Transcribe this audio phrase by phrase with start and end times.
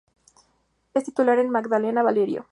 [0.95, 2.39] Su titular es Magdalena Valerio.